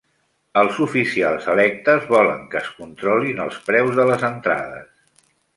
[0.61, 4.93] Els oficials electes volen que es controlin els preus de les entrades.